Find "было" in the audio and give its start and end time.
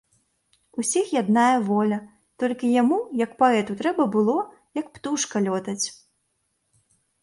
4.19-4.39